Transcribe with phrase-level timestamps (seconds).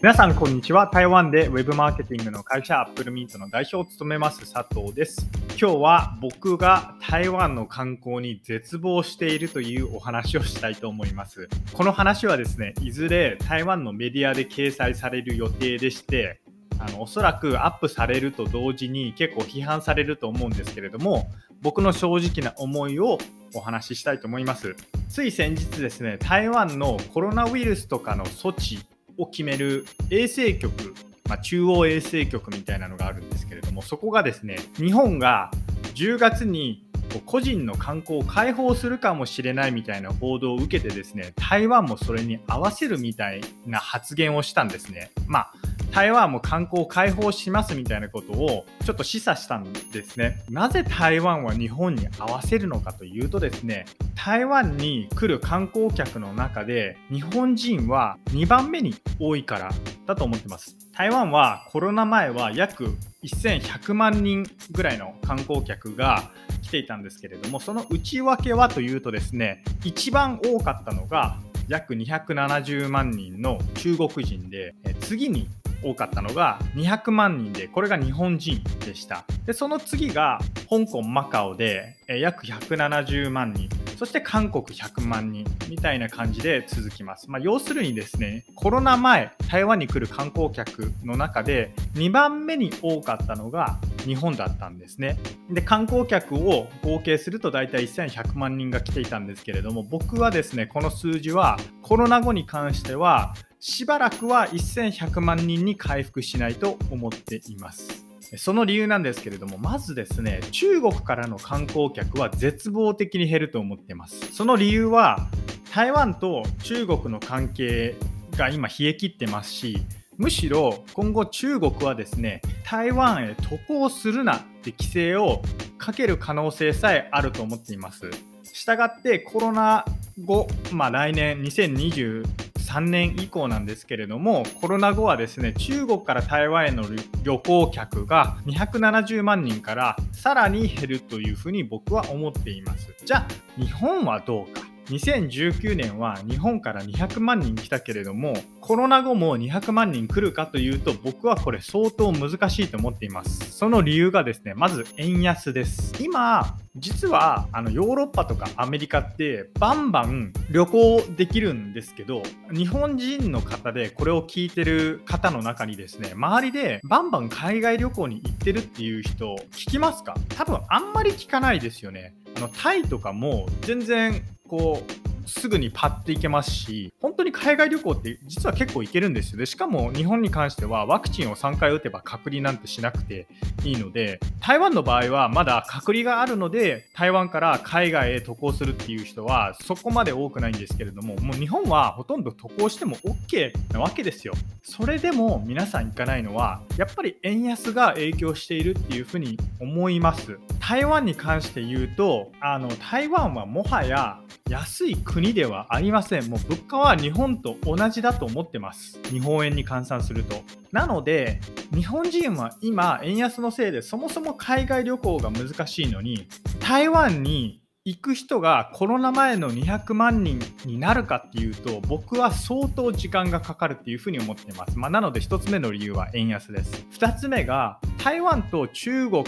[0.00, 0.86] 皆さん、こんにちは。
[0.86, 5.28] 台湾でウェブマーケティングの会社アップルミートの代表を務めます佐藤です。
[5.60, 11.48] 今日は僕が台湾の観光に絶望しているというお話をしたいと思います。
[11.72, 16.40] この話はですね、いずれ台湾のメディアで掲載される予定でして、
[16.78, 21.28] あのおそらくアップされると同時に結構批判されると思うんですけれども
[21.60, 23.18] 僕の正直な思いを
[23.52, 24.76] お話ししたいと思います
[25.08, 28.78] つい先日ですね台湾のコロナウイルスとかの措置
[29.18, 30.94] を決める衛生局、
[31.28, 35.50] まあ、中央衛生局みたいなのがあるんですけれどもそこがですね日本が
[35.94, 36.84] 10月に
[37.24, 45.10] 個人の観光を開放するかもしれないみたいな報道を受けてですね台湾もそれに合わせるみたいな発言をしたんですね。
[45.26, 45.52] まあ
[45.98, 50.44] 台湾も観光を開放しますみたいなことをちょっと示唆したんですね。
[50.48, 53.84] なぜ台湾は日本に合わせるのかというとですね、
[54.14, 59.72] 台湾に来る観光客の中で日本人は2番目に多いから
[60.06, 60.76] だと思ってます。
[60.92, 66.30] 台湾はコロナ前は約1100万人ぐらいの観光客が
[66.62, 75.48] 来ていたんですけれども、その内訳はというとですね、一番多かったのが約270万人の中国人で、次に
[75.82, 79.24] 多かったのが200万人でこれが日本人でした。
[79.46, 83.68] でその次が香港マカオで約170万人。
[83.98, 95.18] そして韓国100万人みたいな感じで続きます、まあ、要するにですねコロナ前台湾に来る観光客の中で2番目に多かったのが日本だったんですね。
[95.50, 108.04] で観光客を合計すると大体1100万人が来ていたんですけれども僕はですねこの数字はコロナ後に関してはしばらくは1100万人に回復しないと思っています。
[108.36, 114.32] その理由なんですけれども、まずですね、中国からの観光客は絶望的に減ると思っています。
[114.32, 115.28] その理由は、
[115.72, 117.96] 台湾と中国の関係
[118.36, 119.78] が今冷え切ってますし、
[120.16, 125.42] むしろ今後中国はですね、台湾へ渡航するなって規制を
[125.78, 128.10] かける可能性さえあると思っています。
[128.42, 129.84] したがってコロナ
[130.24, 132.26] 後、まあ、来年2020
[132.68, 136.84] 3年以降なんですけれどもコロナ後はですね中国から台湾への
[137.22, 142.92] 旅行客が270万人からさらに減るというふうに僕は思っています。
[143.04, 143.26] じゃあ
[143.60, 144.67] 日本はどうか？
[144.90, 153.52] 2019年は日本から200万人来たけれどもコロナ後も200万人来るかというと僕はこれ相当難しいと思っています。
[153.52, 155.94] その理由がですねまず円安です。
[156.02, 162.22] 今実はあのヨーロッパとかアメリカってバンバン旅行できるんですけど
[162.52, 170.14] 日本人の方でこれを聞いてる方の中にですね周りでバンバン海外旅行に行ってるっていう人聞きますか？
[170.36, 172.14] 多分あんまり聞かないですよね。
[172.36, 179.38] あのタイとかも全然こうすぐにパッて行けますし、本当に海外旅行って実は結構行けるんですよ。
[179.38, 183.26] で、しかも日本に関してはワクチンを3回打てば隔離なんてしなくて
[183.64, 194.32] いいので、台湾の場合はまだ隔離があるので、台湾から海外へ渡航するっていう人はそこまで多くないんですけれども、もう日本はほとんど渡航しても OK なわけですよ。
[194.62, 200.38] それでも皆さん行かないのは、やっぱり円安が影響しているっていうふうに思います。
[200.68, 204.20] 台湾に関して言うと、あの台湾はもはや
[204.50, 206.28] 安い国ではありません。
[206.28, 209.00] もう物価は日本と同じだと思ってます。
[209.04, 210.42] 日本円に換算すると。
[210.70, 211.40] なので、
[211.74, 216.28] 日本人は今、円安のせいでそもそも海外旅行が難しいのに、
[216.60, 229.24] 台湾に行く人がコロナ前の200万人になるかっていうと僕は相当時間がかかるっていうふうに思っています、まあ、なので1つ目の理由は円安です2つ目が台湾と中国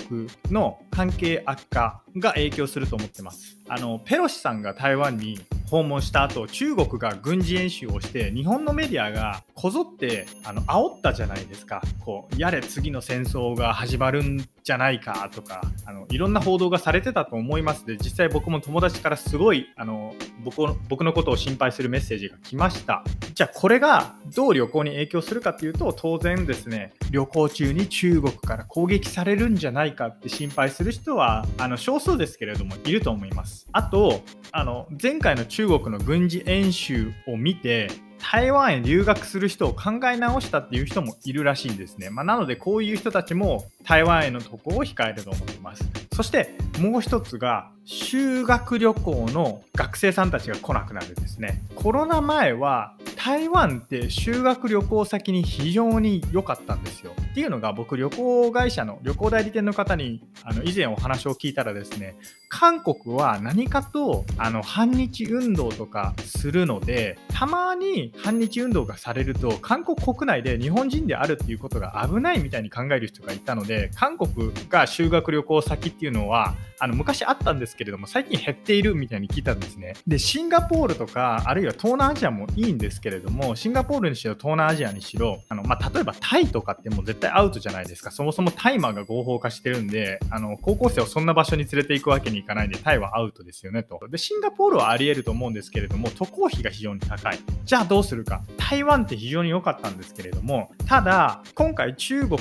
[0.51, 3.59] の関係悪化が影響すると思ってます。
[3.69, 11.83] あのペロシさんが台湾に訪問した後中国が軍事演習をして日本のメディアがこぞってあの煽ったじゃないですか。
[12.05, 17.87] こうやれ次の戦争が始まるんじゃないかとかあのいろんな報道がされてたと思います。
[17.87, 23.05] で実際僕も友達からすごいあの僕僕のことを心配するメッセージが来ました。
[23.35, 33.67] じゃあこれがどう旅行に影響するかっていうと当然ですね旅行中に中国から攻撃されるんじゃないかって心配する人はあの少数ですけれどもいると思います。
[33.73, 34.23] あと
[34.53, 37.89] あの前回の中国の軍事演習を見て
[38.21, 42.11] 台湾へ留学する人を考え直したっていう人もいるらしいんですね。
[42.11, 45.85] まあ、なのでこういう人たちも台湾への渡航を控えると思ってます。
[46.13, 51.63] そしてもう一つが修学旅行の学生さんたちが来なくなるんですね。
[51.75, 57.13] コロナ前は台湾って修学旅行先に非常に良かったんですよ。
[57.31, 62.17] っていうのが僕旅行会社の旅行代理店の方にあの以前お話を聞いたらですね
[62.61, 79.95] 韓国は何かとあの反日運動とかするのでたまに反日運動がされると韓国国内で日本人であるっていうことが危ないみたいに考える人がいたので韓国が修学旅行先っていうのはあの昔あったんですけれども最近減っているみたいに聞いたんですね。
[80.07, 88.11] でシンガポールとかあるいは東南アジアもいいんですけれどもシンガポールにしろ東南アジアにしろあの、まあ、例えばタイとかってもう絶対アウトじゃないですか。
[88.11, 94.01] そもそもタイマーが合法化してるんであの高校生をそんな場所に連れて行くわけにいかないんでタイはアウトですよねと。
[94.09, 97.39] でシンガポールはあり得ると思うんですけれども渡航費が非常に高い。
[97.65, 98.43] じゃあどうするか。
[98.57, 102.39] 台湾って非常に良かったんですけれどもただ今回中国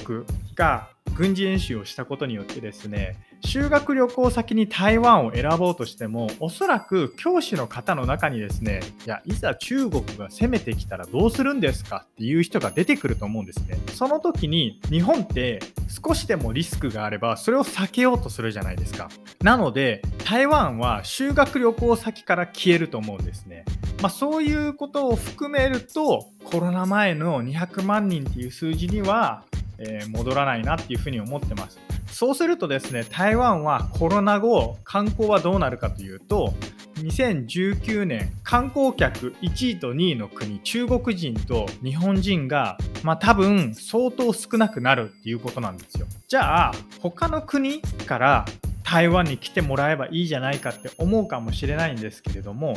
[0.55, 13.79] が軍事演習をしたことによってですね修学旅行先に台湾を選ぼうとしてもおそらく教師の方の中にですねいやいざ中国が攻めてきたらどうするんですかっていう人が出てくると思うんですね。
[13.95, 15.59] その時に日本って
[15.89, 19.09] 少しでもリスクがあればそれを避けようとするじゃないですか。
[19.41, 23.65] なので台湾は修学旅行先から消えると思うんですね。
[24.01, 29.43] まあ、そういうことを含めるとコロナ前の200万人っていう数字には、
[29.77, 31.79] えー、戻らないなっていうふうに思ってます。
[32.07, 36.53] そうするとですね、台湾はコロナ後、観光はどうなるかというと、
[36.99, 46.07] 2019年、観光客1位と2位の国、中国人と日本人が、まあ多分相当少なくなるっていうことなんですよ。
[46.27, 48.45] じゃあ、他の国から
[48.83, 52.75] 台湾に来てもらえばいいじゃないかって思うかもしれないんですけれども、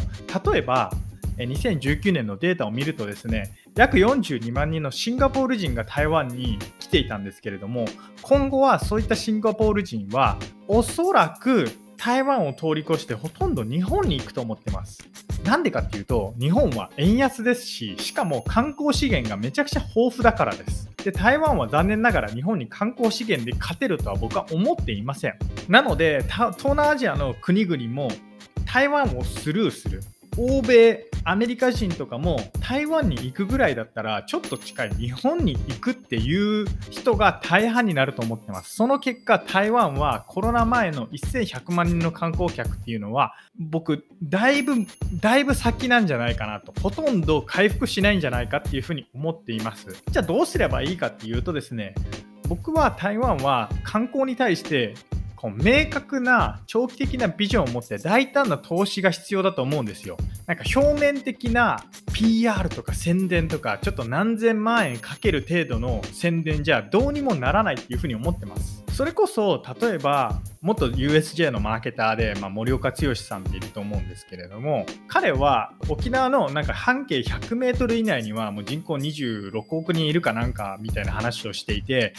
[0.52, 0.92] 例えば、
[1.38, 7.86] 2019年のデータを見るとですね、約42万人のシンガポール人が台湾に来ていたんですけれども、
[8.20, 10.36] 今後はそういったシンガポール人は、
[10.68, 11.70] おそらく
[12.04, 15.08] 台湾を通り越してほとんど日本に行くと思ってます。
[15.44, 20.90] なんでかっていうと、日本は円安ですし、しかも観光資源がめちゃくちゃ豊富だからです。
[20.96, 25.34] で、台湾は残念ながら日本に観光資源で勝てるとは僕は思っていません。
[25.68, 28.08] なので、東南アジアの国々も
[28.66, 30.00] 台湾をスルーする。
[30.36, 38.74] 欧米、アメリカ人とかも台湾に行くぐらいだったらちょっと近い日本に行くっていう人が大半になると思ってます。
[38.74, 44.74] その結果台湾はコロナ前の1100万人の観光客っていうのは僕だいぶ
[45.20, 50.02] だいぶ先なんじゃないかなとほとんど回復しないんじゃないかっていうふうに思っています。
[50.10, 51.94] じゃあどうすればいいかっていうとですね
[52.48, 54.94] 僕は台湾は観光に対して
[55.42, 60.16] こう明確な長期的なビジョンを持って大胆な投資が必要だと思うんですよ。
[60.46, 68.84] なんか表面的な PR とか宣伝とかちょっと何千万円かける程度の宣伝じゃどうにもならないっていうふうに思ってます。
[69.02, 82.14] それこそ例えば元 USJ のマーケターで、まあ、森岡剛さんっていると思うんですけれども彼は沖縄のなんか半径 100m 以内にはもう人口26億人いるかなんかみたいな話をしていて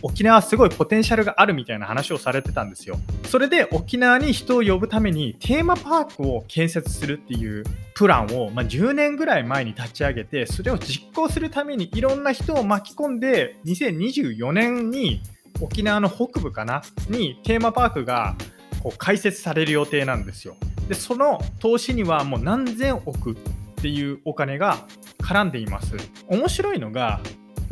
[0.00, 2.96] 沖縄すごいポテンシャルがあるみたいな話をされてたんですよ。
[3.26, 7.64] それで沖縄に人を呼ぶためにテーマパークを建設するっていう
[7.94, 15.20] プランを、まあ、10年ぐらい前に立ち上げてそれを実行するためにいろんな人を巻き込んで2024年に
[15.60, 16.82] 沖縄の北部かな？
[17.08, 18.36] にテーマパークが
[18.82, 20.56] こう開設される予定なんですよ。
[20.88, 23.34] でその投資にはもう何千億っ
[23.76, 24.78] ていうお金が
[25.22, 25.94] 絡んでいます。
[26.28, 27.20] 面白いのが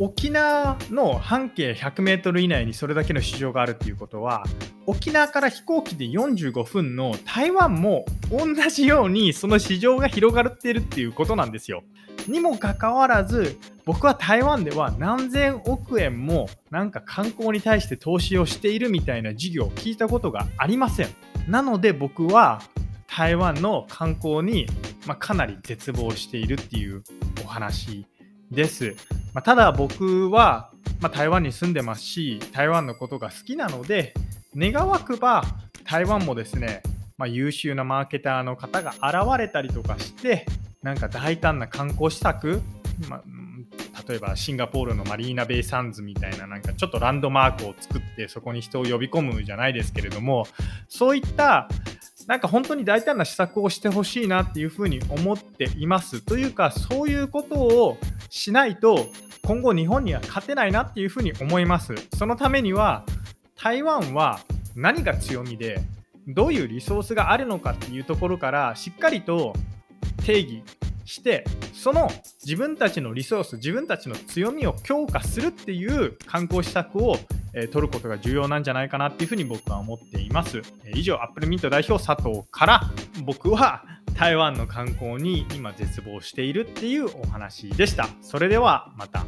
[0.01, 4.45] 沖縄の半径 100m 以内にそれだけの市場があるっていうことは
[4.85, 11.83] 沖縄から飛行機で45分の台湾も同じようにその市場が広がっているっていうことなんですよ。
[12.27, 13.57] にもかかわらず
[13.89, 21.07] 僕は台湾では何千億円もなんか観光に対して投資をしているみたいな事業を聞いたことがありません。
[21.47, 22.61] なので僕は
[23.07, 24.67] 台湾の観光に、
[25.07, 27.03] ま、かなり絶望しているっていう
[27.43, 28.05] お話
[28.51, 28.95] です、
[29.33, 30.69] まあ、ただ僕は、
[31.01, 34.13] ま、台湾に住んでますし台湾のことが好きなので
[34.55, 35.43] 願わくば
[35.83, 36.83] 台湾もですね、
[37.17, 40.45] まあ、優秀なマーケターの方が現れたりとかして
[40.83, 42.61] なんか大胆な観光施策、
[43.09, 43.23] まあ、
[44.09, 50.47] 例えばシンガポールのマリーナ・ベイ・サンズみたいななんかちょっとランドマークを作ってそこに人を呼び込むじゃないですけれども
[50.87, 51.69] そういった
[52.25, 57.97] なんか本当に大胆な施策をしてほしいなっていうふうに思っていますというかそういうことを
[58.29, 59.07] しないと
[59.45, 61.95] 今後日本には勝てないなっていうふうに思います。
[62.15, 63.03] そのためには
[63.55, 64.39] 台湾は
[64.75, 65.81] 何が強みで
[66.27, 69.53] どういうリソースがあるのかっていうところからしっかりと
[70.23, 70.63] 定義
[71.09, 72.09] してその
[72.45, 77.17] 自分たちのリソース自分たちの強みを強化するっていう観光施策を、
[77.53, 82.81] えー、取ることが重要なんじゃないかなっていうふうに僕は思っています、えー、以上アップルミント代表佐藤から
[83.25, 83.83] 僕は
[84.19, 88.09] 台湾の観光に今絶望しているっていうお話でした。
[88.21, 89.23] それではまた。